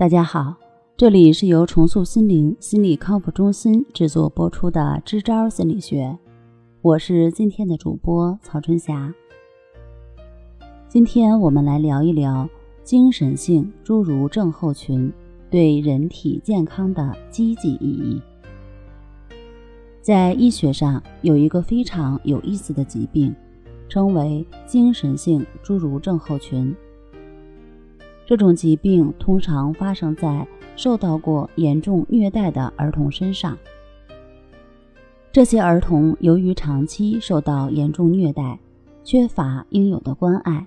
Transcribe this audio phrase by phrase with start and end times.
[0.00, 0.56] 大家好，
[0.96, 6.18] 这里是由重塑心灵心理康复中心制作播出的《支招心理学》，
[6.80, 9.12] 我是今天的主播曹春霞。
[10.88, 12.48] 今天我们来聊一聊
[12.82, 15.12] 精神性侏儒症候群
[15.50, 18.22] 对人体健康的积极意义。
[20.00, 23.36] 在医学上有一个非常有意思的疾病，
[23.86, 26.74] 称为精神性侏儒症候群。
[28.30, 33.58] 这种疾病通常发生在受到过严重虐待的儿童身上。
[35.32, 38.56] 这些儿童由于长期受到严重虐待，
[39.02, 40.64] 缺乏应有的关爱，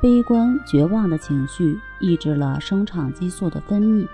[0.00, 4.08] 悲观绝望的情绪抑制了生长激素的分泌，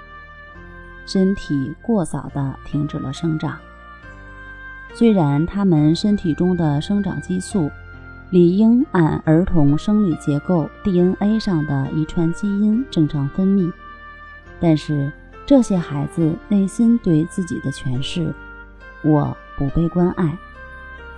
[1.06, 3.56] 身体过早地停止了生长。
[4.92, 7.70] 虽然他们身体中的生长激素，
[8.30, 13.72] 理应按儿童生理结构 DNA 上的遗传基因正常分泌，
[14.60, 15.10] 但是
[15.46, 18.34] 这些孩子内心对自己的诠释
[19.02, 20.36] “我不被关爱”，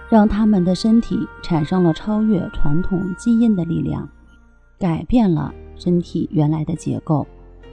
[0.09, 4.09] 让他们的身体产生了超越传统基因的力量，
[4.79, 7.27] 改变了身体原来的结构，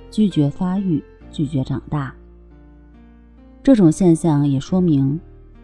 [0.09, 2.11] 拒绝发育，拒绝长大。
[3.61, 5.19] 这种现象也说明，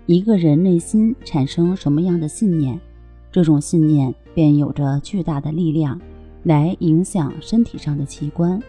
[0.06, 2.80] 一个人内心产生什么样的信念。
[3.34, 6.00] 这种信念便有着巨大的力量，
[6.44, 8.62] 来影响身体上的器官，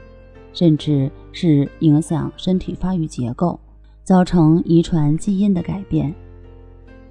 [0.54, 3.60] 甚至是影响身体发育结构，
[4.04, 6.14] 造成遗传基因的改变。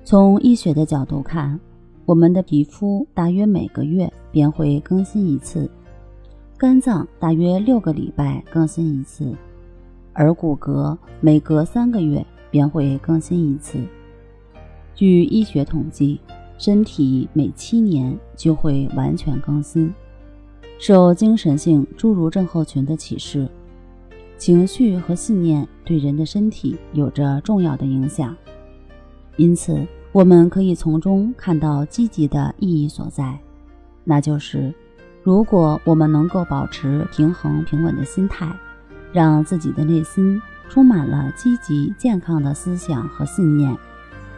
[0.04, 1.60] 从医学的角度看，
[2.06, 5.70] 我们的皮肤大约每个月便会更新一次，
[6.58, 9.32] 肝脏大约六个礼拜更新一次，
[10.12, 13.78] 而骨骼每隔三个月便会更新一次。
[14.96, 16.20] 据医学统计。
[16.58, 19.94] 身体每七年就会完全更新。
[20.80, 23.48] 受精神性侏儒症候群的启示，
[24.38, 28.36] 情绪和信念对人的身体有着重要的影响，
[29.38, 33.40] 因此我们可以从中看到积极的意义所在，
[34.04, 34.74] 那就是
[35.22, 38.52] 如果我们能够保持平衡平稳的心态，
[39.14, 43.78] 让自己的内心充满了积极健康的思想和信念，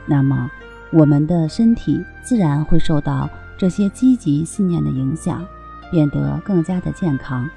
[0.05, 0.49] 那么。
[0.91, 5.45] 我们的身体自然会受到这些积极信念的影响，
[5.91, 7.49] 变得更加的健康。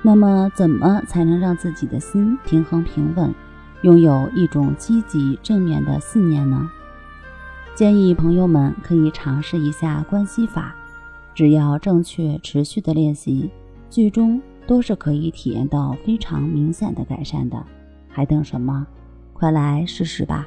[0.00, 3.32] 那么，怎么才能让自己的心平衡平稳，
[3.82, 6.70] 拥有一种积极正面的信念呢？
[7.74, 10.74] 建议朋友们可以尝试一下关系法，
[11.34, 13.50] 只要正确持续的练习，
[13.88, 17.64] 最终都是可以体验到非常明显的改善的。
[18.08, 18.86] 还等什么？
[19.32, 20.46] 快来试试吧！